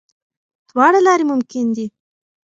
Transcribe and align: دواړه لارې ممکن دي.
دواړه 0.69 0.99
لارې 1.07 1.25
ممکن 1.31 1.65
دي. 1.75 1.85